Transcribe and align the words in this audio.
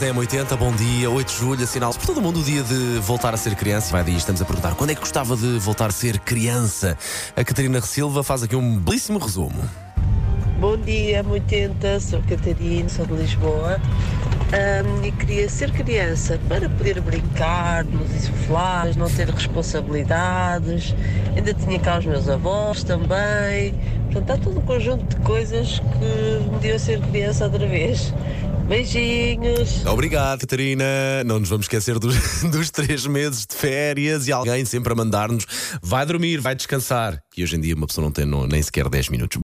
da 0.00 0.06
M80, 0.06 0.56
bom 0.56 0.72
dia, 0.72 1.10
8 1.10 1.28
de 1.28 1.38
julho, 1.38 1.62
assinala 1.62 1.92
por 1.92 2.06
todo 2.06 2.22
mundo 2.22 2.40
o 2.40 2.42
dia 2.42 2.62
de 2.62 2.98
voltar 3.00 3.34
a 3.34 3.36
ser 3.36 3.54
criança. 3.54 3.92
Vai 3.92 4.02
daí, 4.02 4.16
estamos 4.16 4.40
a 4.40 4.46
perguntar 4.46 4.74
quando 4.74 4.90
é 4.90 4.94
que 4.94 5.00
gostava 5.00 5.36
de 5.36 5.58
voltar 5.58 5.90
a 5.90 5.92
ser 5.92 6.18
criança. 6.20 6.96
A 7.36 7.44
Catarina 7.44 7.82
Silva 7.82 8.22
faz 8.22 8.42
aqui 8.42 8.56
um 8.56 8.78
belíssimo 8.78 9.18
resumo. 9.18 9.62
Bom 10.58 10.78
dia, 10.78 11.22
80, 11.28 12.00
sou 12.00 12.22
Catarina, 12.22 12.88
sou 12.88 13.04
de 13.04 13.12
Lisboa 13.12 13.78
Ahm, 14.52 15.06
e 15.06 15.12
queria 15.12 15.48
ser 15.48 15.70
criança 15.70 16.40
para 16.48 16.68
poder 16.68 17.00
brincar 17.00 17.84
nos 17.84 18.10
insufláveis, 18.12 18.96
não 18.96 19.08
ter 19.08 19.30
responsabilidades. 19.30 20.92
Ainda 21.36 21.54
tinha 21.54 21.78
cá 21.78 21.98
os 21.98 22.06
meus 22.06 22.28
avós 22.28 22.82
também. 22.82 23.74
Portanto, 24.12 24.30
há 24.30 24.44
todo 24.44 24.58
um 24.58 24.62
conjunto 24.62 25.04
de 25.04 25.22
coisas 25.22 25.78
que 25.78 26.50
me 26.50 26.58
deu 26.58 26.78
ser 26.78 27.00
criança 27.00 27.44
outra 27.44 27.66
vez. 27.66 28.12
Beijinhos! 28.70 29.84
Obrigado, 29.84 30.40
Catarina. 30.40 31.24
Não 31.24 31.40
nos 31.40 31.48
vamos 31.48 31.64
esquecer 31.64 31.98
dos, 31.98 32.14
dos 32.50 32.70
três 32.70 33.04
meses 33.06 33.44
de 33.46 33.56
férias 33.56 34.28
e 34.28 34.32
alguém 34.32 34.64
sempre 34.64 34.92
a 34.92 34.96
mandar-nos 34.96 35.44
vai 35.82 36.06
dormir, 36.06 36.40
vai 36.40 36.54
descansar. 36.54 37.20
E 37.36 37.42
hoje 37.42 37.56
em 37.56 37.60
dia 37.60 37.74
uma 37.74 37.86
pessoa 37.86 38.04
não 38.04 38.12
tem 38.12 38.24
nem 38.26 38.62
sequer 38.62 38.88
10 38.88 39.08
minutos. 39.08 39.38